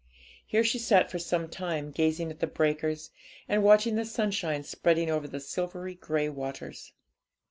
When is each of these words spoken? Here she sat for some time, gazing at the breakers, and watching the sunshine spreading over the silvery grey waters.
Here 0.47 0.63
she 0.63 0.79
sat 0.79 1.11
for 1.11 1.19
some 1.19 1.47
time, 1.47 1.91
gazing 1.91 2.31
at 2.31 2.39
the 2.39 2.47
breakers, 2.47 3.11
and 3.47 3.61
watching 3.61 3.97
the 3.97 4.03
sunshine 4.03 4.63
spreading 4.63 5.11
over 5.11 5.27
the 5.27 5.39
silvery 5.39 5.93
grey 5.93 6.27
waters. 6.27 6.93